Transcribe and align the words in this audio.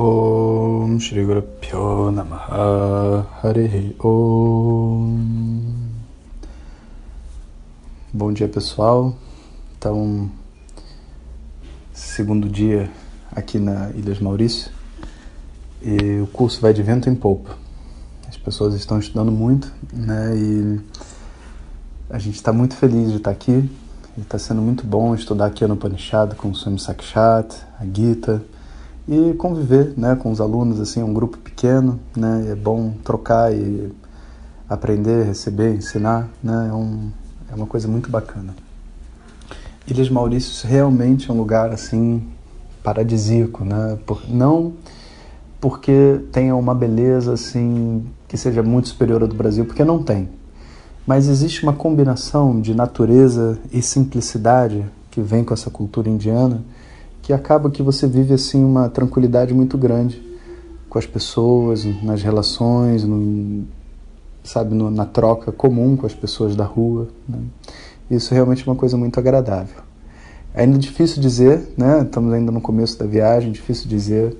Om 0.00 1.00
Shri 1.00 1.24
Guru 1.24 1.42
Pyo 1.42 2.12
Namaha 2.12 3.26
Om 3.98 5.18
Bom 8.12 8.32
dia 8.32 8.46
pessoal, 8.46 9.12
então 9.76 10.30
segundo 11.92 12.48
dia 12.48 12.88
aqui 13.32 13.58
na 13.58 13.90
Ilhas 13.90 14.20
Maurício 14.20 14.70
e 15.82 16.20
o 16.20 16.28
curso 16.28 16.60
vai 16.60 16.72
de 16.72 16.84
vento 16.84 17.10
em 17.10 17.14
polpa. 17.16 17.58
As 18.28 18.36
pessoas 18.36 18.74
estão 18.74 19.00
estudando 19.00 19.32
muito, 19.32 19.74
né? 19.92 20.32
E 20.36 20.80
a 22.08 22.20
gente 22.20 22.36
está 22.36 22.52
muito 22.52 22.76
feliz 22.76 23.10
de 23.10 23.16
estar 23.16 23.32
aqui. 23.32 23.68
Está 24.16 24.38
sendo 24.38 24.62
muito 24.62 24.86
bom 24.86 25.12
estudar 25.12 25.46
aqui 25.46 25.66
no 25.66 25.76
Panishad 25.76 26.36
com 26.36 26.50
o 26.50 26.54
Swami 26.54 26.78
Sakshat, 26.78 27.52
a 27.80 27.84
Gita 27.84 28.40
e 29.08 29.32
conviver 29.34 29.94
né, 29.96 30.14
com 30.14 30.30
os 30.30 30.38
alunos, 30.38 30.78
assim, 30.78 31.02
um 31.02 31.14
grupo 31.14 31.38
pequeno, 31.38 31.98
né, 32.14 32.48
é 32.50 32.54
bom 32.54 32.92
trocar 33.02 33.50
e 33.52 33.90
aprender, 34.68 35.24
receber, 35.24 35.74
ensinar, 35.74 36.28
né, 36.42 36.68
é, 36.70 36.74
um, 36.74 37.10
é 37.50 37.54
uma 37.54 37.66
coisa 37.66 37.88
muito 37.88 38.10
bacana. 38.10 38.54
Ilhas 39.86 40.10
Maurícios 40.10 40.60
realmente 40.60 41.30
é 41.30 41.32
um 41.32 41.38
lugar, 41.38 41.70
assim, 41.70 42.22
paradisíaco, 42.82 43.64
né, 43.64 43.98
Por, 44.04 44.28
não 44.28 44.74
porque 45.60 46.20
tenha 46.30 46.54
uma 46.54 46.74
beleza, 46.74 47.32
assim, 47.32 48.06
que 48.28 48.36
seja 48.36 48.62
muito 48.62 48.88
superior 48.88 49.24
à 49.24 49.26
do 49.26 49.34
Brasil, 49.34 49.64
porque 49.64 49.82
não 49.82 50.02
tem, 50.02 50.28
mas 51.06 51.26
existe 51.26 51.62
uma 51.62 51.72
combinação 51.72 52.60
de 52.60 52.74
natureza 52.74 53.58
e 53.72 53.80
simplicidade 53.80 54.84
que 55.10 55.22
vem 55.22 55.42
com 55.42 55.54
essa 55.54 55.70
cultura 55.70 56.08
indiana, 56.08 56.62
que 57.28 57.32
acaba 57.34 57.70
que 57.70 57.82
você 57.82 58.06
vive 58.06 58.32
assim 58.32 58.64
uma 58.64 58.88
tranquilidade 58.88 59.52
muito 59.52 59.76
grande 59.76 60.18
com 60.88 60.98
as 60.98 61.04
pessoas, 61.04 61.84
nas 62.02 62.22
relações, 62.22 63.04
no, 63.04 63.66
sabe, 64.42 64.74
no, 64.74 64.90
na 64.90 65.04
troca 65.04 65.52
comum 65.52 65.94
com 65.94 66.06
as 66.06 66.14
pessoas 66.14 66.56
da 66.56 66.64
rua. 66.64 67.08
Né? 67.28 67.38
Isso 68.10 68.32
realmente 68.32 68.66
é 68.66 68.70
uma 68.70 68.76
coisa 68.76 68.96
muito 68.96 69.20
agradável. 69.20 69.82
É 70.54 70.62
ainda 70.62 70.78
difícil 70.78 71.20
dizer, 71.20 71.68
né? 71.76 72.00
Estamos 72.00 72.32
ainda 72.32 72.50
no 72.50 72.62
começo 72.62 72.98
da 72.98 73.04
viagem, 73.04 73.52
difícil 73.52 73.90
dizer 73.90 74.34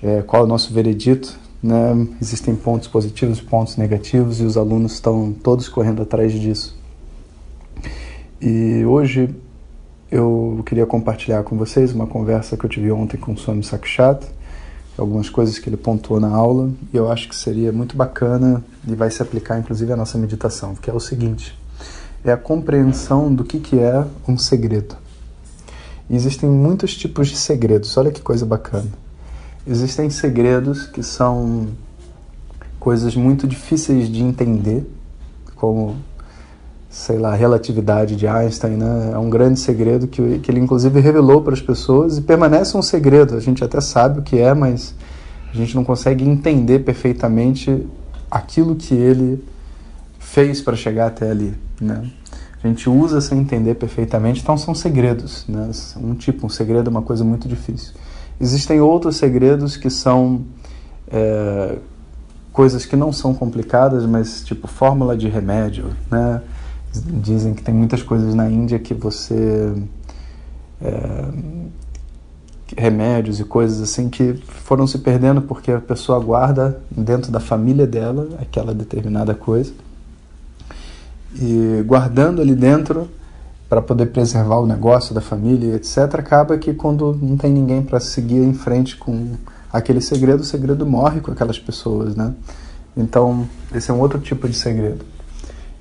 é, 0.00 0.22
qual 0.22 0.42
é 0.42 0.44
o 0.44 0.48
nosso 0.48 0.72
veredito. 0.72 1.36
Né? 1.60 2.06
Existem 2.22 2.54
pontos 2.54 2.86
positivos, 2.86 3.40
pontos 3.40 3.76
negativos 3.76 4.40
e 4.40 4.44
os 4.44 4.56
alunos 4.56 4.92
estão 4.92 5.32
todos 5.32 5.68
correndo 5.68 6.00
atrás 6.00 6.32
disso. 6.32 6.78
E 8.40 8.84
hoje 8.84 9.34
eu 10.14 10.62
queria 10.64 10.86
compartilhar 10.86 11.42
com 11.42 11.58
vocês 11.58 11.92
uma 11.92 12.06
conversa 12.06 12.56
que 12.56 12.64
eu 12.64 12.70
tive 12.70 12.92
ontem 12.92 13.16
com 13.16 13.32
o 13.32 13.36
Swami 13.36 13.64
Sakshat, 13.64 14.24
algumas 14.96 15.28
coisas 15.28 15.58
que 15.58 15.68
ele 15.68 15.76
pontuou 15.76 16.20
na 16.20 16.28
aula, 16.28 16.70
e 16.92 16.96
eu 16.96 17.10
acho 17.10 17.28
que 17.28 17.34
seria 17.34 17.72
muito 17.72 17.96
bacana 17.96 18.64
e 18.86 18.94
vai 18.94 19.10
se 19.10 19.20
aplicar 19.20 19.58
inclusive 19.58 19.92
à 19.92 19.96
nossa 19.96 20.16
meditação, 20.16 20.76
que 20.76 20.88
é 20.88 20.92
o 20.92 21.00
seguinte: 21.00 21.58
é 22.24 22.30
a 22.30 22.36
compreensão 22.36 23.34
do 23.34 23.42
que, 23.42 23.58
que 23.58 23.76
é 23.80 24.06
um 24.28 24.38
segredo. 24.38 24.96
E 26.08 26.14
existem 26.14 26.48
muitos 26.48 26.96
tipos 26.96 27.26
de 27.26 27.36
segredos, 27.36 27.96
olha 27.96 28.12
que 28.12 28.22
coisa 28.22 28.46
bacana. 28.46 28.90
Existem 29.66 30.08
segredos 30.10 30.86
que 30.86 31.02
são 31.02 31.66
coisas 32.78 33.16
muito 33.16 33.48
difíceis 33.48 34.08
de 34.08 34.22
entender, 34.22 34.88
como 35.56 35.96
sei 36.94 37.18
lá, 37.18 37.34
relatividade 37.34 38.14
de 38.14 38.28
Einstein, 38.28 38.76
né? 38.76 39.10
É 39.12 39.18
um 39.18 39.28
grande 39.28 39.58
segredo 39.58 40.06
que, 40.06 40.38
que 40.38 40.48
ele 40.48 40.60
inclusive 40.60 41.00
revelou 41.00 41.42
para 41.42 41.52
as 41.52 41.60
pessoas 41.60 42.18
e 42.18 42.22
permanece 42.22 42.76
um 42.76 42.82
segredo. 42.82 43.36
A 43.36 43.40
gente 43.40 43.64
até 43.64 43.80
sabe 43.80 44.20
o 44.20 44.22
que 44.22 44.38
é, 44.38 44.54
mas 44.54 44.94
a 45.52 45.56
gente 45.56 45.74
não 45.74 45.82
consegue 45.82 46.24
entender 46.24 46.78
perfeitamente 46.78 47.84
aquilo 48.30 48.76
que 48.76 48.94
ele 48.94 49.44
fez 50.20 50.60
para 50.60 50.76
chegar 50.76 51.08
até 51.08 51.32
ali, 51.32 51.52
né? 51.80 52.08
A 52.62 52.68
gente 52.68 52.88
usa 52.88 53.20
sem 53.20 53.40
entender 53.40 53.74
perfeitamente, 53.74 54.40
então 54.40 54.56
são 54.56 54.72
segredos, 54.72 55.44
né? 55.48 55.68
Um 55.96 56.14
tipo, 56.14 56.46
um 56.46 56.48
segredo 56.48 56.88
é 56.88 56.90
uma 56.92 57.02
coisa 57.02 57.24
muito 57.24 57.48
difícil. 57.48 57.92
Existem 58.40 58.80
outros 58.80 59.16
segredos 59.16 59.76
que 59.76 59.90
são 59.90 60.42
é, 61.08 61.76
coisas 62.52 62.86
que 62.86 62.94
não 62.94 63.12
são 63.12 63.34
complicadas, 63.34 64.06
mas 64.06 64.44
tipo 64.44 64.68
fórmula 64.68 65.16
de 65.16 65.28
remédio, 65.28 65.86
né? 66.08 66.40
Dizem 67.02 67.54
que 67.54 67.62
tem 67.62 67.74
muitas 67.74 68.02
coisas 68.02 68.34
na 68.34 68.48
Índia 68.48 68.78
que 68.78 68.94
você. 68.94 69.74
É, 70.80 71.28
remédios 72.76 73.40
e 73.40 73.44
coisas 73.44 73.80
assim 73.80 74.08
que 74.08 74.34
foram 74.46 74.86
se 74.86 74.98
perdendo 74.98 75.42
porque 75.42 75.70
a 75.70 75.80
pessoa 75.80 76.18
guarda 76.18 76.80
dentro 76.90 77.30
da 77.30 77.38
família 77.38 77.86
dela 77.86 78.28
aquela 78.40 78.74
determinada 78.74 79.34
coisa 79.34 79.72
e 81.36 81.82
guardando 81.86 82.40
ali 82.40 82.54
dentro 82.54 83.08
para 83.68 83.80
poder 83.80 84.06
preservar 84.06 84.58
o 84.58 84.66
negócio 84.66 85.14
da 85.14 85.20
família 85.20 85.74
etc 85.74 86.14
acaba 86.14 86.56
que 86.58 86.74
quando 86.74 87.16
não 87.20 87.36
tem 87.36 87.52
ninguém 87.52 87.82
para 87.82 88.00
seguir 88.00 88.42
em 88.42 88.54
frente 88.54 88.96
com 88.96 89.34
aquele 89.72 90.00
segredo 90.00 90.40
o 90.40 90.44
segredo 90.44 90.86
morre 90.86 91.20
com 91.20 91.30
aquelas 91.30 91.58
pessoas 91.58 92.16
né 92.16 92.34
então 92.96 93.46
esse 93.74 93.90
é 93.90 93.94
um 93.94 94.00
outro 94.00 94.18
tipo 94.18 94.48
de 94.48 94.56
segredo 94.56 95.04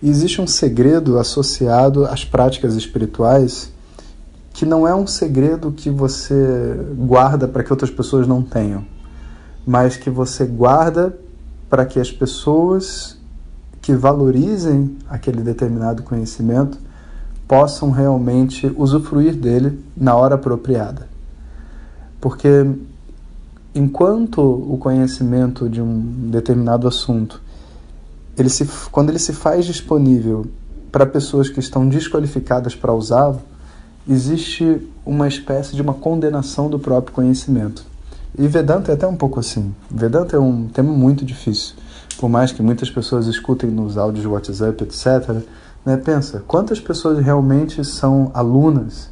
e 0.04 0.10
existe 0.10 0.42
um 0.42 0.46
segredo 0.46 1.18
associado 1.18 2.04
às 2.06 2.26
práticas 2.26 2.76
espirituais 2.76 3.72
que 4.52 4.66
não 4.66 4.86
é 4.86 4.94
um 4.94 5.08
segredo 5.08 5.72
que 5.72 5.90
você 5.90 6.78
guarda 6.98 7.48
para 7.48 7.64
que 7.64 7.72
outras 7.72 7.90
pessoas 7.90 8.28
não 8.28 8.42
tenham, 8.42 8.84
mas 9.66 9.96
que 9.96 10.10
você 10.10 10.46
guarda 10.46 11.18
para 11.70 11.86
que 11.86 12.02
as 12.02 12.12
pessoas 12.12 13.18
que 13.82 13.96
valorizem 13.96 14.98
aquele 15.10 15.42
determinado 15.42 16.04
conhecimento 16.04 16.78
possam 17.48 17.90
realmente 17.90 18.74
usufruir 18.76 19.34
dele 19.34 19.80
na 19.96 20.18
hora 20.18 20.36
apropriada. 20.36 21.08
Porque 22.20 22.70
enquanto 23.74 24.42
o 24.42 24.78
conhecimento 24.78 25.70
de 25.70 25.82
um 25.82 26.30
determinado 26.30 26.90
assunto 26.90 27.42
ele 28.38 28.50
se, 28.50 28.68
quando 28.92 29.10
ele 29.10 29.20
se 29.20 29.34
faz 29.34 29.66
disponível 29.66 30.46
para 30.92 31.06
pessoas 31.06 31.50
que 31.50 31.60
estão 31.60 31.88
desqualificadas 31.88 32.76
para 32.76 32.94
usá-lo, 32.94 33.42
existe 34.08 34.88
uma 35.06 35.28
espécie 35.28 35.76
de 35.76 35.82
uma 35.82 35.94
condenação 35.94 36.70
do 36.70 36.80
próprio 36.80 37.14
conhecimento. 37.14 37.84
E 38.38 38.48
Vedanta 38.48 38.92
é 38.92 38.96
até 38.96 39.08
um 39.08 39.16
pouco 39.16 39.40
assim. 39.40 39.74
Vedanta 39.90 40.36
é 40.36 40.40
um 40.40 40.68
tema 40.68 40.92
muito 40.92 41.24
difícil. 41.24 41.76
Por 42.18 42.30
mais 42.30 42.52
que 42.52 42.62
muitas 42.62 42.90
pessoas 42.90 43.28
escutem 43.28 43.70
nos 43.70 43.98
áudios 43.98 44.22
de 44.22 44.28
WhatsApp, 44.28 44.84
etc., 44.84 45.44
né, 45.86 45.98
pensa, 45.98 46.44
quantas 46.48 46.80
pessoas 46.80 47.20
realmente 47.20 47.84
são 47.84 48.32
alunas 48.34 49.10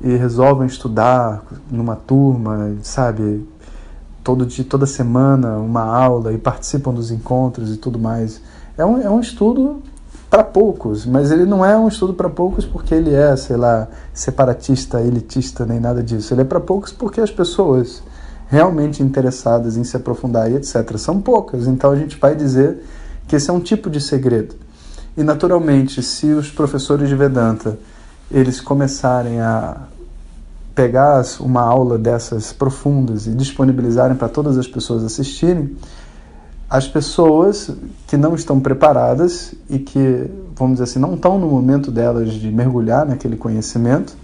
e 0.00 0.16
resolvem 0.16 0.66
estudar 0.66 1.44
numa 1.70 1.94
turma, 1.94 2.74
sabe, 2.82 3.46
todo 4.26 4.44
dia, 4.44 4.64
toda 4.64 4.86
semana 4.86 5.56
uma 5.58 5.82
aula 5.82 6.32
e 6.32 6.38
participam 6.38 6.92
dos 6.92 7.12
encontros 7.12 7.72
e 7.72 7.76
tudo 7.76 7.96
mais. 7.96 8.40
É 8.76 8.84
um, 8.84 9.00
é 9.00 9.08
um 9.08 9.20
estudo 9.20 9.80
para 10.28 10.42
poucos, 10.42 11.06
mas 11.06 11.30
ele 11.30 11.44
não 11.44 11.64
é 11.64 11.78
um 11.78 11.86
estudo 11.86 12.12
para 12.12 12.28
poucos 12.28 12.64
porque 12.64 12.92
ele 12.92 13.14
é, 13.14 13.36
sei 13.36 13.56
lá, 13.56 13.86
separatista, 14.12 15.00
elitista, 15.00 15.64
nem 15.64 15.78
nada 15.78 16.02
disso. 16.02 16.34
Ele 16.34 16.40
é 16.40 16.44
para 16.44 16.58
poucos 16.58 16.90
porque 16.90 17.20
as 17.20 17.30
pessoas 17.30 18.02
realmente 18.48 19.00
interessadas 19.00 19.76
em 19.76 19.84
se 19.84 19.96
aprofundar 19.96 20.50
e 20.50 20.56
etc. 20.56 20.96
são 20.98 21.20
poucas. 21.20 21.68
Então 21.68 21.92
a 21.92 21.96
gente 21.96 22.18
vai 22.18 22.34
dizer 22.34 22.82
que 23.28 23.36
esse 23.36 23.48
é 23.48 23.52
um 23.52 23.60
tipo 23.60 23.88
de 23.88 24.00
segredo. 24.00 24.56
E 25.16 25.22
naturalmente, 25.22 26.02
se 26.02 26.26
os 26.32 26.50
professores 26.50 27.08
de 27.08 27.14
Vedanta 27.14 27.78
eles 28.28 28.60
começarem 28.60 29.40
a 29.40 29.82
pegar 30.76 31.24
uma 31.40 31.62
aula 31.62 31.98
dessas 31.98 32.52
profundas 32.52 33.26
e 33.26 33.30
disponibilizarem 33.30 34.16
para 34.16 34.28
todas 34.28 34.56
as 34.56 34.68
pessoas 34.68 35.02
assistirem, 35.02 35.76
as 36.70 36.86
pessoas 36.86 37.70
que 38.06 38.16
não 38.16 38.36
estão 38.36 38.60
preparadas 38.60 39.54
e 39.68 39.80
que, 39.80 40.30
vamos 40.54 40.74
dizer 40.74 40.84
assim, 40.84 40.98
não 41.00 41.14
estão 41.14 41.36
no 41.36 41.48
momento 41.48 41.90
delas 41.90 42.32
de 42.32 42.48
mergulhar 42.52 43.04
naquele 43.04 43.36
conhecimento, 43.36 44.16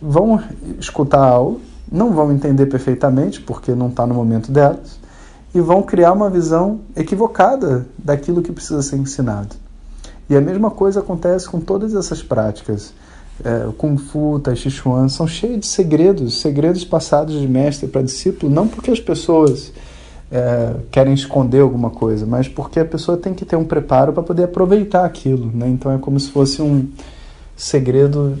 vão 0.00 0.40
escutar 0.78 1.18
a 1.18 1.30
aula 1.30 1.58
não 1.90 2.12
vão 2.12 2.32
entender 2.32 2.66
perfeitamente, 2.66 3.40
porque 3.40 3.74
não 3.74 3.88
está 3.88 4.06
no 4.06 4.14
momento 4.14 4.50
delas, 4.50 4.98
e 5.54 5.60
vão 5.60 5.82
criar 5.82 6.12
uma 6.12 6.28
visão 6.28 6.80
equivocada 6.96 7.86
daquilo 7.96 8.42
que 8.42 8.52
precisa 8.52 8.82
ser 8.82 8.96
ensinado. 8.96 9.54
E 10.28 10.36
a 10.36 10.40
mesma 10.40 10.70
coisa 10.70 11.00
acontece 11.00 11.48
com 11.48 11.60
todas 11.60 11.94
essas 11.94 12.22
práticas. 12.22 12.92
É, 13.42 13.68
Kung 13.78 13.96
Fu, 13.96 14.38
Tai 14.38 14.54
Chi 14.54 14.70
Chuan, 14.70 15.08
são 15.08 15.26
cheios 15.26 15.60
de 15.60 15.66
segredos, 15.66 16.40
segredos 16.40 16.84
passados 16.84 17.40
de 17.40 17.48
mestre 17.48 17.88
para 17.88 18.02
discípulo, 18.02 18.52
não 18.52 18.68
porque 18.68 18.90
as 18.90 19.00
pessoas 19.00 19.72
é, 20.30 20.74
querem 20.90 21.14
esconder 21.14 21.60
alguma 21.60 21.90
coisa, 21.90 22.26
mas 22.26 22.48
porque 22.48 22.80
a 22.80 22.84
pessoa 22.84 23.16
tem 23.16 23.34
que 23.34 23.44
ter 23.44 23.56
um 23.56 23.64
preparo 23.64 24.12
para 24.12 24.22
poder 24.22 24.44
aproveitar 24.44 25.04
aquilo. 25.04 25.50
Né? 25.54 25.68
Então 25.68 25.92
é 25.92 25.98
como 25.98 26.18
se 26.18 26.30
fosse 26.30 26.60
um 26.62 26.88
segredo 27.56 28.36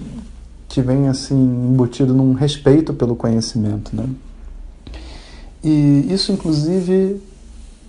que 0.68 0.80
vem 0.80 1.08
assim 1.08 1.34
embutido 1.34 2.12
num 2.12 2.32
respeito 2.32 2.92
pelo 2.92 3.14
conhecimento. 3.14 3.94
Né? 3.94 4.06
E 5.62 6.06
isso, 6.10 6.32
inclusive, 6.32 7.20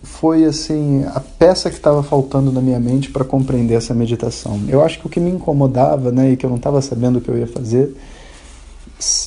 foi 0.06 0.46
assim 0.46 1.04
a 1.13 1.19
peça 1.19 1.69
que 1.69 1.75
estava 1.75 2.04
faltando 2.04 2.52
na 2.52 2.62
minha 2.62 2.80
mente 2.80 3.10
para 3.10 3.25
compreender 3.25 3.74
essa 3.74 3.94
meditação. 3.94 4.62
Eu 4.69 4.84
acho 4.84 5.00
que 5.00 5.07
o 5.07 5.10
que 5.10 5.19
me 5.19 5.31
incomodava, 5.31 6.12
né, 6.12 6.31
e 6.31 6.38
que 6.38 6.46
eu 6.46 6.50
não 6.50 6.57
estava 6.57 6.81
sabendo 6.81 7.18
o 7.18 7.22
que 7.22 7.28
eu 7.28 7.38
ia 7.38 7.48
fazer 7.48 7.94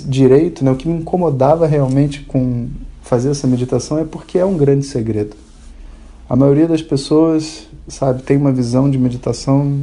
direito, 0.06 0.64
né, 0.64 0.70
o 0.70 0.76
que 0.76 0.88
me 0.88 0.98
incomodava 1.00 1.66
realmente 1.66 2.20
com 2.22 2.69
fazer 3.02 3.30
essa 3.30 3.46
meditação 3.46 3.98
é 3.98 4.04
porque 4.04 4.38
é 4.38 4.44
um 4.44 4.56
grande 4.56 4.86
segredo. 4.86 5.36
A 6.28 6.36
maioria 6.36 6.69
das 6.69 6.82
pessoas, 6.82 7.66
sabe, 7.88 8.22
tem 8.22 8.36
uma 8.36 8.52
visão 8.52 8.88
de 8.88 8.98
meditação 8.98 9.82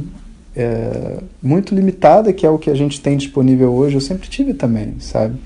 é, 0.54 1.18
muito 1.42 1.74
limitada, 1.74 2.32
que 2.32 2.46
é 2.46 2.50
o 2.50 2.58
que 2.58 2.70
a 2.70 2.74
gente 2.74 3.00
tem 3.00 3.16
disponível 3.16 3.72
hoje. 3.72 3.96
Eu 3.96 4.00
sempre 4.00 4.28
tive 4.28 4.54
também, 4.54 4.94
sabe? 5.00 5.36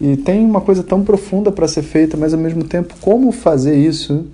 E 0.00 0.16
tem 0.16 0.44
uma 0.44 0.60
coisa 0.60 0.82
tão 0.82 1.04
profunda 1.04 1.52
para 1.52 1.68
ser 1.68 1.82
feita, 1.82 2.16
mas 2.16 2.34
ao 2.34 2.40
mesmo 2.40 2.64
tempo, 2.64 2.94
como 3.00 3.30
fazer 3.30 3.76
isso 3.76 4.26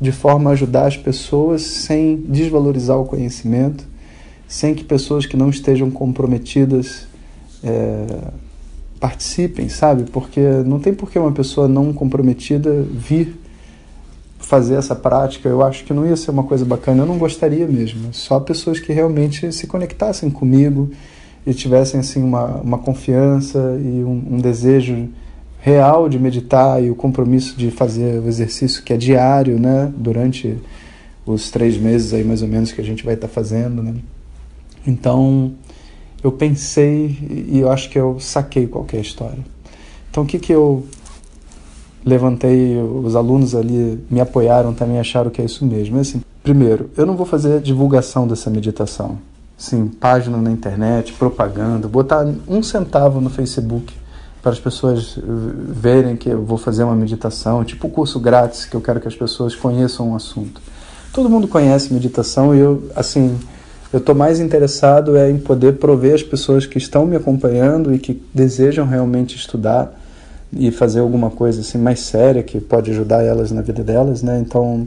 de 0.00 0.12
forma 0.12 0.50
a 0.50 0.52
ajudar 0.52 0.86
as 0.86 0.96
pessoas 0.96 1.62
sem 1.62 2.16
desvalorizar 2.16 2.98
o 2.98 3.04
conhecimento, 3.04 3.84
sem 4.46 4.74
que 4.74 4.84
pessoas 4.84 5.26
que 5.26 5.36
não 5.36 5.50
estejam 5.50 5.90
comprometidas 5.90 7.06
é, 7.64 8.06
participem, 9.00 9.68
sabe? 9.68 10.04
Porque 10.10 10.40
não 10.64 10.78
tem 10.78 10.94
por 10.94 11.10
que 11.10 11.18
uma 11.18 11.32
pessoa 11.32 11.66
não 11.66 11.92
comprometida 11.92 12.82
vir 12.82 13.36
fazer 14.38 14.74
essa 14.74 14.94
prática. 14.94 15.48
Eu 15.48 15.62
acho 15.64 15.84
que 15.84 15.92
não 15.92 16.06
ia 16.06 16.16
ser 16.16 16.30
uma 16.30 16.44
coisa 16.44 16.64
bacana, 16.64 17.02
eu 17.02 17.06
não 17.06 17.18
gostaria 17.18 17.66
mesmo. 17.66 18.12
Só 18.12 18.38
pessoas 18.38 18.78
que 18.78 18.92
realmente 18.92 19.50
se 19.52 19.66
conectassem 19.66 20.30
comigo 20.30 20.90
e 21.46 21.54
tivessem 21.54 22.00
assim 22.00 22.22
uma, 22.22 22.44
uma 22.56 22.78
confiança 22.78 23.58
e 23.80 24.04
um, 24.04 24.34
um 24.34 24.38
desejo 24.38 25.08
real 25.66 26.08
de 26.08 26.16
meditar 26.16 26.80
e 26.80 26.92
o 26.92 26.94
compromisso 26.94 27.56
de 27.56 27.72
fazer 27.72 28.20
o 28.20 28.28
exercício 28.28 28.84
que 28.84 28.92
é 28.92 28.96
diário, 28.96 29.58
né, 29.58 29.92
durante 29.96 30.56
os 31.26 31.50
três 31.50 31.76
meses 31.76 32.14
aí 32.14 32.22
mais 32.22 32.40
ou 32.40 32.46
menos 32.46 32.70
que 32.70 32.80
a 32.80 32.84
gente 32.84 33.04
vai 33.04 33.14
estar 33.14 33.26
tá 33.26 33.34
fazendo, 33.34 33.82
né. 33.82 33.96
Então 34.86 35.54
eu 36.22 36.30
pensei 36.30 37.18
e 37.48 37.58
eu 37.58 37.68
acho 37.68 37.90
que 37.90 37.98
eu 37.98 38.20
saquei 38.20 38.68
qualquer 38.68 39.00
história. 39.00 39.40
Então 40.08 40.22
o 40.22 40.26
que 40.26 40.38
que 40.38 40.52
eu 40.52 40.86
levantei, 42.04 42.76
os 42.80 43.16
alunos 43.16 43.52
ali 43.52 43.98
me 44.08 44.20
apoiaram 44.20 44.72
também 44.72 45.00
acharam 45.00 45.30
que 45.30 45.42
é 45.42 45.44
isso 45.44 45.66
mesmo. 45.66 45.98
É 45.98 46.02
assim, 46.02 46.22
primeiro, 46.44 46.90
eu 46.96 47.04
não 47.04 47.16
vou 47.16 47.26
fazer 47.26 47.60
divulgação 47.60 48.28
dessa 48.28 48.48
meditação. 48.48 49.18
Sim, 49.58 49.88
página 49.88 50.36
na 50.36 50.52
internet, 50.52 51.12
propaganda, 51.14 51.88
botar 51.88 52.24
um 52.46 52.62
centavo 52.62 53.20
no 53.20 53.30
Facebook 53.30 53.92
para 54.46 54.52
as 54.52 54.60
pessoas 54.60 55.18
verem 55.26 56.14
que 56.14 56.28
eu 56.28 56.40
vou 56.40 56.56
fazer 56.56 56.84
uma 56.84 56.94
meditação, 56.94 57.64
tipo 57.64 57.88
o 57.88 57.90
curso 57.90 58.20
grátis 58.20 58.64
que 58.64 58.76
eu 58.76 58.80
quero 58.80 59.00
que 59.00 59.08
as 59.08 59.16
pessoas 59.16 59.56
conheçam 59.56 60.10
um 60.10 60.14
assunto. 60.14 60.62
Todo 61.12 61.28
mundo 61.28 61.48
conhece 61.48 61.92
meditação 61.92 62.54
e 62.54 62.60
eu, 62.60 62.88
assim, 62.94 63.36
eu 63.92 63.98
estou 63.98 64.14
mais 64.14 64.38
interessado 64.38 65.16
é 65.16 65.28
em 65.28 65.36
poder 65.36 65.78
prover 65.78 66.14
as 66.14 66.22
pessoas 66.22 66.64
que 66.64 66.78
estão 66.78 67.04
me 67.04 67.16
acompanhando 67.16 67.92
e 67.92 67.98
que 67.98 68.22
desejam 68.32 68.86
realmente 68.86 69.34
estudar 69.34 70.00
e 70.52 70.70
fazer 70.70 71.00
alguma 71.00 71.28
coisa 71.28 71.62
assim 71.62 71.78
mais 71.78 71.98
séria 71.98 72.40
que 72.40 72.60
pode 72.60 72.92
ajudar 72.92 73.24
elas 73.24 73.50
na 73.50 73.62
vida 73.62 73.82
delas, 73.82 74.22
né? 74.22 74.38
Então, 74.38 74.86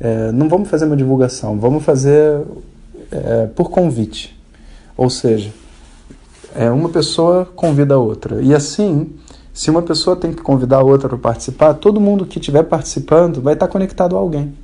é, 0.00 0.32
não 0.32 0.48
vamos 0.48 0.68
fazer 0.68 0.86
uma 0.86 0.96
divulgação, 0.96 1.60
vamos 1.60 1.84
fazer 1.84 2.40
é, 3.12 3.46
por 3.54 3.70
convite, 3.70 4.36
ou 4.96 5.08
seja, 5.08 5.52
é, 6.54 6.70
uma 6.70 6.88
pessoa 6.88 7.46
convida 7.54 7.94
a 7.94 7.98
outra. 7.98 8.40
E 8.42 8.54
assim, 8.54 9.10
se 9.52 9.70
uma 9.70 9.82
pessoa 9.82 10.16
tem 10.16 10.32
que 10.32 10.42
convidar 10.42 10.78
a 10.78 10.84
outra 10.84 11.08
para 11.08 11.18
participar, 11.18 11.74
todo 11.74 12.00
mundo 12.00 12.24
que 12.24 12.38
estiver 12.38 12.62
participando 12.62 13.40
vai 13.40 13.54
estar 13.54 13.68
conectado 13.68 14.16
a 14.16 14.18
alguém. 14.18 14.54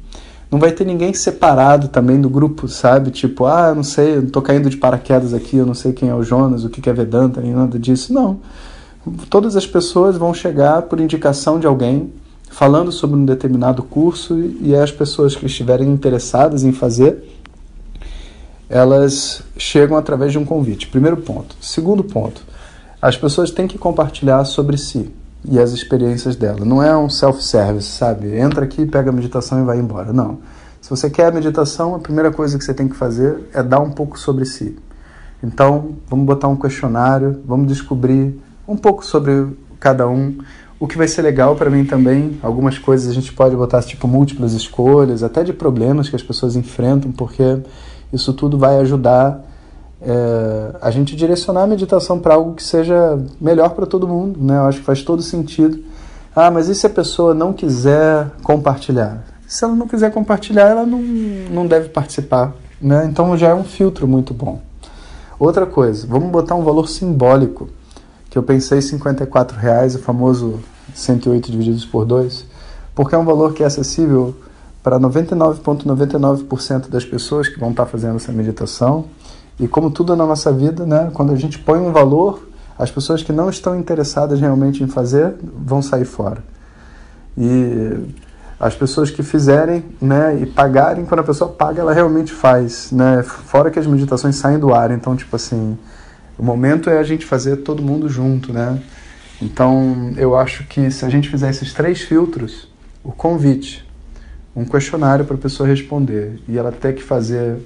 Não 0.51 0.61
vai 0.61 0.71
ter 0.71 0.85
ninguém 0.85 1.13
separado 1.13 1.89
também 1.89 2.21
do 2.21 2.31
grupo, 2.31 2.69
sabe? 2.69 3.11
Tipo, 3.11 3.47
ah, 3.47 3.69
eu 3.71 3.75
não 3.75 3.83
sei, 3.83 4.17
eu 4.17 4.31
tô 4.31 4.41
caindo 4.41 4.71
de 4.71 4.77
paraquedas 4.77 5.35
aqui, 5.35 5.57
eu 5.57 5.67
não 5.67 5.75
sei 5.75 5.93
quem 5.93 6.09
é 6.09 6.15
o 6.15 6.23
Jonas, 6.23 6.65
o 6.65 6.71
que 6.71 6.89
é 6.89 6.93
Vedanta, 6.93 7.41
nem 7.41 7.53
nada 7.53 7.79
disso. 7.79 8.13
Não. 8.13 8.39
Todas 9.29 9.57
as 9.57 9.67
pessoas 9.67 10.17
vão 10.17 10.33
chegar 10.33 10.83
por 10.83 11.01
indicação 11.01 11.59
de 11.59 11.67
alguém, 11.67 12.13
falando 12.49 12.93
sobre 12.93 13.17
um 13.17 13.25
determinado 13.25 13.83
curso, 13.83 14.39
e 14.61 14.75
as 14.75 14.93
pessoas 14.93 15.35
que 15.35 15.47
estiverem 15.47 15.89
interessadas 15.89 16.63
em 16.63 16.73
fazer 16.73 17.36
elas 18.69 19.43
chegam 19.57 19.97
através 19.97 20.33
de 20.33 20.39
um 20.39 20.45
convite. 20.45 20.89
Primeiro 20.89 21.17
ponto. 21.17 21.57
Segundo 21.61 22.03
ponto, 22.03 22.43
as 23.01 23.17
pessoas 23.17 23.51
têm 23.51 23.67
que 23.67 23.79
compartilhar 23.79 24.45
sobre 24.45 24.77
si 24.77 25.13
e 25.49 25.59
as 25.59 25.73
experiências 25.73 26.35
dela. 26.35 26.65
Não 26.65 26.83
é 26.83 26.97
um 26.97 27.09
self-service, 27.09 27.89
sabe? 27.89 28.37
Entra 28.37 28.65
aqui, 28.65 28.85
pega 28.85 29.11
a 29.11 29.13
meditação 29.13 29.63
e 29.63 29.65
vai 29.65 29.79
embora. 29.79 30.13
Não. 30.13 30.39
Se 30.81 30.91
você 30.91 31.11
quer 31.11 31.27
a 31.27 31.31
meditação, 31.33 31.95
a 31.95 31.99
primeira 31.99 32.31
coisa 32.31 32.59
que 32.59 32.65
você 32.65 32.75
tem 32.75 32.89
que 32.89 32.97
fazer 32.97 33.49
é 33.53 33.63
dar 33.63 33.81
um 33.81 33.91
pouco 33.91 34.19
sobre 34.19 34.45
si. 34.45 34.77
Então, 35.43 35.97
vamos 36.09 36.27
botar 36.27 36.49
um 36.49 36.57
questionário, 36.57 37.41
vamos 37.45 37.69
descobrir 37.69 38.41
um 38.67 38.77
pouco 38.77 39.05
sobre 39.05 39.57
cada 39.79 40.09
um. 40.09 40.39
O 40.79 40.87
que 40.87 40.97
vai 40.97 41.09
ser 41.09 41.23
legal 41.23 41.57
para 41.57 41.71
mim 41.71 41.85
também, 41.85 42.39
algumas 42.43 42.79
coisas 42.79 43.11
a 43.11 43.15
gente 43.15 43.33
pode 43.33 43.57
botar 43.57 43.83
tipo 43.83 44.07
múltiplas 44.07 44.53
escolhas, 44.53 45.23
até 45.23 45.43
de 45.43 45.53
problemas 45.53 46.09
que 46.09 46.17
as 46.17 46.23
pessoas 46.23 46.55
enfrentam, 46.55 47.11
porque 47.13 47.63
isso 48.13 48.33
tudo 48.33 48.59
vai 48.59 48.79
ajudar 48.79 49.45
é, 50.01 50.77
a 50.81 50.91
gente 50.91 51.17
direcionar 51.17 51.63
a 51.63 51.67
meditação 51.67 52.19
para 52.19 52.35
algo 52.35 52.55
que 52.55 52.63
seja 52.63 53.19
melhor 53.41 53.71
para 53.71 53.87
todo 53.87 54.07
mundo, 54.07 54.39
né? 54.41 54.57
Eu 54.57 54.65
acho 54.67 54.81
que 54.81 54.85
faz 54.85 55.03
todo 55.03 55.23
sentido. 55.23 55.83
Ah, 56.35 56.51
mas 56.51 56.69
e 56.69 56.75
se 56.75 56.87
a 56.87 56.91
pessoa 56.91 57.35
não 57.35 57.53
quiser 57.53 58.31
compartilhar? 58.43 59.25
Se 59.47 59.65
ela 59.65 59.75
não 59.75 59.89
quiser 59.89 60.13
compartilhar, 60.13 60.69
ela 60.69 60.85
não, 60.85 61.01
não 61.01 61.67
deve 61.67 61.89
participar, 61.89 62.53
né? 62.81 63.07
Então 63.11 63.37
já 63.37 63.49
é 63.49 63.55
um 63.55 63.65
filtro 63.65 64.07
muito 64.07 64.35
bom. 64.35 64.61
Outra 65.39 65.67
coisa, 65.67 66.07
vamos 66.07 66.31
botar 66.31 66.55
um 66.55 66.63
valor 66.63 66.89
simbólico, 66.89 67.69
que 68.29 68.39
eu 68.39 68.43
pensei 68.43 68.81
54 68.81 69.59
reais, 69.59 69.95
o 69.95 69.99
famoso 69.99 70.61
108 70.95 71.51
divididos 71.51 71.85
por 71.85 72.05
2, 72.05 72.45
porque 72.95 73.15
é 73.15 73.19
um 73.19 73.25
valor 73.25 73.53
que 73.53 73.63
é 73.63 73.67
acessível 73.67 74.35
para 74.87 75.01
99,99% 75.01 76.45
,99 76.45 76.89
das 76.89 77.05
pessoas 77.05 77.49
que 77.49 77.59
vão 77.59 77.71
estar 77.71 77.87
fazendo 77.87 78.15
essa 78.15 78.31
meditação. 78.31 79.07
E 79.59 79.67
como 79.67 79.91
tudo 79.91 80.15
na 80.15 80.25
nossa 80.25 80.53
vida, 80.53 80.87
né, 80.87 81.11
quando 81.13 81.33
a 81.33 81.35
gente 81.35 81.59
põe 81.59 81.81
um 81.81 81.91
valor, 81.91 82.47
as 82.79 82.89
pessoas 82.89 83.21
que 83.21 83.33
não 83.33 83.51
estão 83.51 83.77
interessadas 83.77 84.39
realmente 84.39 84.85
em 84.85 84.87
fazer 84.87 85.35
vão 85.43 85.83
sair 85.83 86.05
fora. 86.05 86.41
E 87.37 87.99
as 88.61 88.77
pessoas 88.77 89.11
que 89.11 89.25
fizerem 89.25 89.85
né, 90.01 90.39
e 90.41 90.47
pagarem, 90.47 91.05
quando 91.05 91.19
a 91.19 91.25
pessoa 91.25 91.51
paga, 91.51 91.81
ela 91.81 91.93
realmente 91.93 92.33
faz. 92.33 92.93
Né? 92.93 93.25
Fora 93.25 93.73
que 93.73 93.81
as 93.81 93.89
meditações 93.89 94.37
saem 94.37 94.61
do 94.61 94.73
ar, 94.73 94.93
então, 94.93 95.17
tipo 95.17 95.35
assim, 95.35 95.77
o 96.39 96.45
momento 96.45 96.89
é 96.89 96.99
a 96.99 97.03
gente 97.03 97.27
fazer 97.27 97.57
todo 97.57 97.83
mundo 97.83 98.09
junto, 98.09 98.53
né? 98.53 98.81
Então, 99.43 100.13
eu 100.17 100.37
acho 100.37 100.63
que 100.69 100.93
se 100.93 101.05
a 101.05 101.09
gente 101.09 101.29
fizer 101.29 101.51
esses 101.51 101.73
três 101.75 102.03
filtros, 102.03 102.69
o 103.03 103.11
convite, 103.11 103.86
um 104.57 104.65
questionário 104.65 105.27
para 105.27 105.37
a 105.37 105.39
pessoa 105.39 105.69
responder 105.69 106.41
e 106.49 106.57
ela 106.57 106.73
ter 106.73 106.95
que 106.95 107.03
fazer 107.03 107.59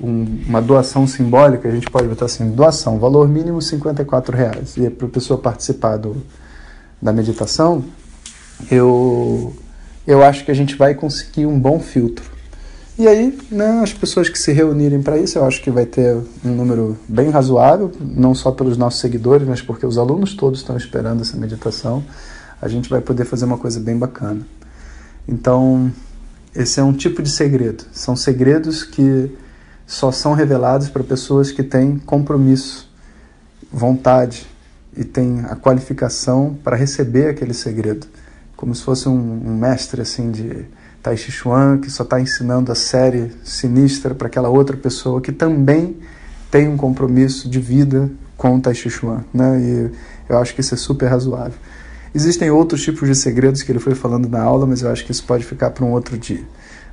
um, 0.00 0.26
uma 0.48 0.60
doação 0.60 1.06
simbólica, 1.06 1.68
a 1.68 1.70
gente 1.70 1.88
pode 1.88 2.08
botar 2.08 2.24
assim, 2.24 2.50
doação, 2.50 2.98
valor 2.98 3.28
mínimo 3.28 3.62
54 3.62 4.36
reais, 4.36 4.76
e 4.76 4.90
para 4.90 5.06
a 5.06 5.10
pessoa 5.10 5.38
participar 5.38 5.96
do, 5.96 6.16
da 7.00 7.12
meditação, 7.12 7.84
eu, 8.68 9.54
eu 10.04 10.24
acho 10.24 10.44
que 10.44 10.50
a 10.50 10.54
gente 10.54 10.74
vai 10.74 10.94
conseguir 10.94 11.46
um 11.46 11.58
bom 11.58 11.78
filtro. 11.78 12.34
E 12.96 13.08
aí, 13.08 13.36
né, 13.50 13.80
as 13.82 13.92
pessoas 13.92 14.28
que 14.28 14.38
se 14.38 14.52
reunirem 14.52 15.02
para 15.02 15.18
isso, 15.18 15.38
eu 15.38 15.44
acho 15.44 15.60
que 15.62 15.70
vai 15.70 15.84
ter 15.84 16.16
um 16.44 16.50
número 16.50 16.96
bem 17.08 17.28
razoável, 17.28 17.90
não 18.00 18.34
só 18.34 18.52
pelos 18.52 18.76
nossos 18.76 19.00
seguidores, 19.00 19.46
mas 19.46 19.60
porque 19.60 19.84
os 19.84 19.98
alunos 19.98 20.34
todos 20.34 20.60
estão 20.60 20.76
esperando 20.76 21.22
essa 21.22 21.36
meditação. 21.36 22.04
A 22.62 22.68
gente 22.68 22.88
vai 22.88 23.00
poder 23.00 23.24
fazer 23.24 23.46
uma 23.46 23.58
coisa 23.58 23.80
bem 23.80 23.98
bacana. 23.98 24.46
Então, 25.26 25.90
esse 26.54 26.78
é 26.78 26.82
um 26.82 26.92
tipo 26.92 27.22
de 27.22 27.30
segredo. 27.30 27.84
São 27.92 28.14
segredos 28.14 28.84
que 28.84 29.30
só 29.86 30.12
são 30.12 30.34
revelados 30.34 30.88
para 30.88 31.02
pessoas 31.02 31.50
que 31.50 31.62
têm 31.62 31.98
compromisso, 31.98 32.90
vontade 33.72 34.46
e 34.96 35.04
tem 35.04 35.40
a 35.46 35.56
qualificação 35.56 36.56
para 36.62 36.76
receber 36.76 37.28
aquele 37.28 37.52
segredo, 37.52 38.06
como 38.56 38.74
se 38.74 38.82
fosse 38.82 39.08
um, 39.08 39.12
um 39.12 39.58
mestre 39.58 40.00
assim 40.00 40.30
de 40.30 40.64
Tai 41.02 41.16
Chi 41.16 41.32
Chuan 41.32 41.78
que 41.78 41.90
só 41.90 42.04
está 42.04 42.20
ensinando 42.20 42.70
a 42.70 42.74
série 42.74 43.32
sinistra 43.42 44.14
para 44.14 44.28
aquela 44.28 44.48
outra 44.48 44.76
pessoa 44.76 45.20
que 45.20 45.32
também 45.32 45.98
tem 46.50 46.68
um 46.68 46.76
compromisso 46.76 47.48
de 47.48 47.58
vida 47.58 48.10
com 48.36 48.56
o 48.56 48.60
Tai 48.60 48.74
Chi 48.74 48.88
Chuan, 48.88 49.24
né? 49.34 49.60
E 49.60 49.90
eu 50.28 50.38
acho 50.38 50.54
que 50.54 50.60
isso 50.60 50.74
é 50.74 50.78
super 50.78 51.08
razoável. 51.08 51.58
Existem 52.14 52.50
outros 52.50 52.82
tipos 52.82 53.08
de 53.08 53.14
segredos 53.14 53.62
que 53.62 53.72
ele 53.72 53.80
foi 53.80 53.94
falando 53.94 54.28
na 54.28 54.40
aula, 54.40 54.66
mas 54.66 54.82
eu 54.82 54.90
acho 54.90 55.04
que 55.04 55.10
isso 55.10 55.24
pode 55.24 55.44
ficar 55.44 55.70
para 55.70 55.84
um 55.84 55.90
outro 55.90 56.16
dia. 56.16 56.42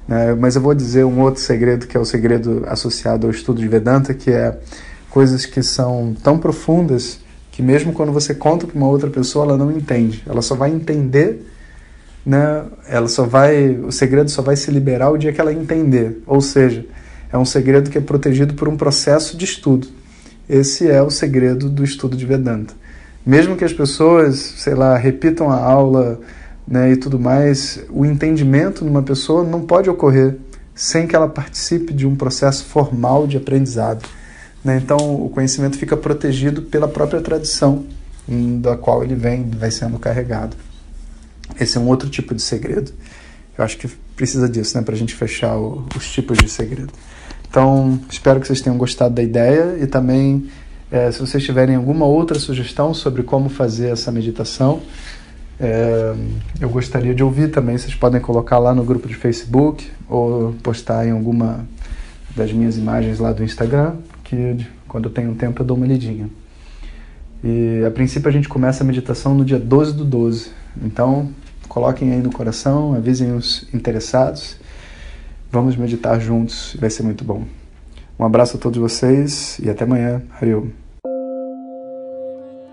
Né? 0.08 0.34
Mas 0.34 0.56
eu 0.56 0.62
vou 0.62 0.74
dizer 0.74 1.06
um 1.06 1.20
outro 1.22 1.42
segredo 1.42 1.86
que 1.86 1.96
é 1.96 2.00
o 2.00 2.06
segredo 2.06 2.64
associado 2.68 3.28
ao 3.28 3.32
estudo 3.32 3.62
de 3.62 3.68
Vedanta, 3.68 4.14
que 4.14 4.32
é 4.32 4.58
coisas 5.10 5.46
que 5.46 5.62
são 5.62 6.16
tão 6.24 6.40
profundas 6.40 7.20
que 7.52 7.62
mesmo 7.62 7.94
quando 7.94 8.12
você 8.12 8.34
conta 8.34 8.66
para 8.66 8.76
uma 8.76 8.88
outra 8.88 9.10
pessoa, 9.10 9.46
ela 9.46 9.58
não 9.58 9.72
entende. 9.72 10.24
Ela 10.26 10.42
só 10.42 10.56
vai 10.56 10.72
entender, 10.72 11.46
né? 12.26 12.64
Ela 12.88 13.08
só 13.08 13.26
vai, 13.26 13.72
o 13.72 13.92
segredo 13.92 14.32
só 14.32 14.42
vai 14.42 14.56
se 14.56 14.72
liberar 14.72 15.12
o 15.12 15.18
dia 15.18 15.34
que 15.34 15.42
ela 15.42 15.54
entender. 15.54 16.24
Ou 16.26 16.40
seja, 16.40 16.86
é 17.32 17.38
um 17.38 17.46
segredo 17.46 17.90
que 17.90 17.98
é 17.98 18.02
protegido 18.02 18.54
por 18.54 18.68
um 18.70 18.78
processo 18.78 19.38
de 19.38 19.46
estudo. 19.46 19.88
Esse 20.50 20.90
é 20.90 21.02
o 21.02 21.10
segredo 21.10 21.70
do 21.70 21.84
estudo 21.84 22.16
de 22.16 22.26
Vedanta. 22.26 22.74
Mesmo 23.26 23.56
que 23.56 23.64
as 23.64 23.74
pessoas, 23.74 24.38
sei 24.38 24.74
lá, 24.74 24.98
repitam 24.98 25.50
a 25.50 25.58
aula 25.58 26.20
né, 26.68 26.92
e 26.92 26.96
tudo 26.96 27.20
mais, 27.20 27.80
o 27.90 28.06
entendimento 28.06 28.84
numa 28.84 29.04
pessoa 29.04 29.44
não 29.44 29.62
pode 29.62 29.90
ocorrer 29.90 30.38
sem 30.74 31.06
que 31.06 31.16
ela 31.16 31.28
participe 31.28 31.94
de 31.94 32.08
um 32.08 32.16
processo 32.16 32.66
formal 32.66 33.28
de 33.28 33.38
aprendizado. 33.38 34.08
Né? 34.64 34.78
Então, 34.78 34.98
o 34.98 35.30
conhecimento 35.30 35.78
fica 35.78 35.96
protegido 35.98 36.64
pela 36.64 36.88
própria 36.88 37.22
tradição 37.22 37.86
da 38.62 38.78
qual 38.78 39.04
ele 39.04 39.16
vem, 39.16 39.50
vai 39.50 39.72
sendo 39.72 40.00
carregado. 40.00 40.56
Esse 41.60 41.78
é 41.78 41.82
um 41.82 41.88
outro 41.88 42.10
tipo 42.10 42.34
de 42.34 42.42
segredo. 42.42 42.92
Eu 43.58 43.64
acho 43.64 43.78
que 43.78 43.88
precisa 44.16 44.48
disso, 44.48 44.78
né, 44.78 44.84
para 44.84 44.96
a 44.96 44.98
gente 44.98 45.14
fechar 45.14 45.58
o, 45.58 45.86
os 45.96 46.10
tipos 46.10 46.38
de 46.38 46.50
segredo. 46.50 46.94
Então, 47.50 48.00
espero 48.10 48.40
que 48.40 48.48
vocês 48.48 48.62
tenham 48.62 48.78
gostado 48.78 49.14
da 49.14 49.22
ideia 49.22 49.78
e 49.82 49.86
também, 49.86 50.50
é, 50.92 51.10
se 51.12 51.20
vocês 51.20 51.44
tiverem 51.44 51.76
alguma 51.76 52.06
outra 52.06 52.38
sugestão 52.38 52.94
sobre 52.94 53.24
como 53.24 53.48
fazer 53.48 53.90
essa 53.90 54.12
meditação, 54.12 54.82
é, 55.60 56.14
eu 56.60 56.70
gostaria 56.70 57.16
de 57.16 57.24
ouvir 57.24 57.50
também. 57.50 57.78
Vocês 57.78 57.96
podem 57.96 58.20
colocar 58.20 58.60
lá 58.60 58.74
no 58.74 58.84
grupo 58.84 59.08
de 59.08 59.16
Facebook 59.16 59.90
ou 60.10 60.54
postar 60.62 61.08
em 61.08 61.12
alguma 61.12 61.66
das 62.36 62.52
minhas 62.52 62.78
imagens 62.78 63.20
lá 63.20 63.32
do 63.32 63.44
Instagram 63.44 63.96
que 64.24 64.66
quando 64.88 65.06
eu 65.06 65.12
tenho 65.12 65.34
tempo 65.36 65.62
eu 65.62 65.66
dou 65.66 65.78
uma 65.78 65.86
lidinha. 65.86 66.30
E 67.44 67.84
a 67.86 67.92
princípio 67.92 68.28
a 68.28 68.32
gente 68.32 68.50
começa 68.50 68.84
a 68.84 68.88
meditação 68.88 69.34
no 69.34 69.46
dia 69.46 69.60
12 69.60 69.94
do 69.94 70.04
12. 70.04 70.52
Então, 70.84 71.30
coloquem 71.68 72.12
aí 72.12 72.22
no 72.22 72.32
coração, 72.32 72.94
avisem 72.94 73.34
os 73.34 73.68
interessados. 73.74 74.58
Vamos 75.52 75.76
meditar 75.76 76.20
juntos, 76.20 76.76
vai 76.80 76.90
ser 76.90 77.04
muito 77.04 77.24
bom. 77.24 77.46
Um 78.20 78.26
abraço 78.26 78.58
a 78.58 78.60
todos 78.60 78.80
vocês 78.80 79.60
e 79.60 79.70
até 79.70 79.84
amanhã. 79.84 80.22
Hariom. 80.40 80.81